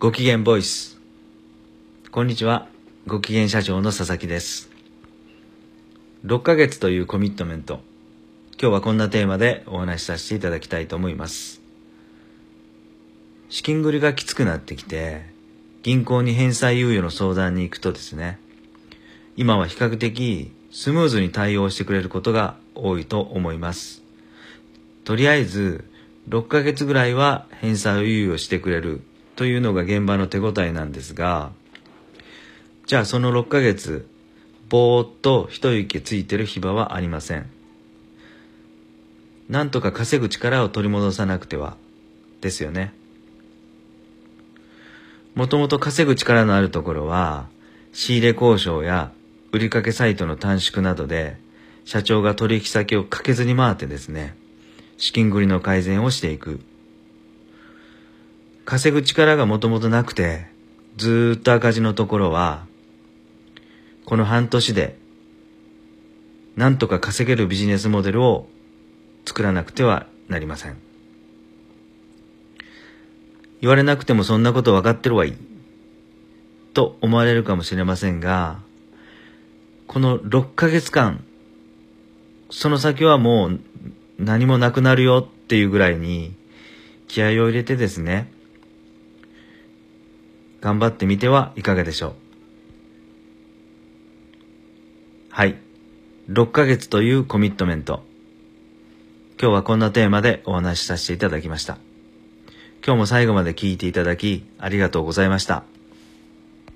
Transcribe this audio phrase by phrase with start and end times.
[0.00, 0.96] ご機嫌ボイス。
[2.12, 2.68] こんにちは。
[3.08, 4.70] ご機嫌社長の佐々木です。
[6.24, 7.80] 6ヶ月というコミットメント。
[8.62, 11.60] 今日はこんなテーマでお話しさせていただきたいと思います。
[13.48, 15.24] 資金繰りがきつくなってきて、
[15.82, 18.38] 銀行に返済猶予の相談に行くとですね、
[19.36, 24.04] 今は比較的スムーズに対応してくれることが多いと思います。
[25.02, 25.90] とりあえず、
[26.28, 29.00] 6ヶ月ぐらいは返済を猶予してくれる
[29.38, 31.52] というのが現場の手応えなんですが、
[32.86, 34.08] じゃあその6ヶ月、
[34.68, 37.48] ぼーっと一息ついてる暇はありません。
[39.48, 41.76] なんとか稼ぐ力を取り戻さなくては、
[42.40, 42.92] ですよね。
[45.36, 47.46] もともと稼ぐ力のあるところは、
[47.92, 49.12] 仕入れ交渉や
[49.52, 51.36] 売掛サイトの短縮などで、
[51.84, 54.36] 社長が取引先をかけずに回ってですね、
[54.96, 56.58] 資金繰りの改善をしていく。
[58.70, 60.46] 稼ぐ力がもともとなくて、
[60.98, 62.66] ずっと赤字のところは、
[64.04, 64.98] この半年で、
[66.54, 68.46] なんとか稼げるビジネスモデルを
[69.24, 70.76] 作らなくてはなりません。
[73.62, 75.34] 言われなくてもそんなこと分かってるわいい。
[76.74, 78.58] と思われるかもしれませんが、
[79.86, 81.24] この6ヶ月間、
[82.50, 83.60] その先はもう
[84.18, 86.34] 何もなくなるよっていうぐらいに
[87.06, 88.30] 気合を入れてですね、
[90.60, 92.14] 頑張ってみてはいかがでしょう。
[95.30, 95.56] はい。
[96.28, 98.02] 6ヶ月というコミットメント。
[99.40, 101.78] 今日はこんなテーマでお話しさせていただきました。
[102.84, 105.62] 今日も最後まで聞いていただきありがとうございました。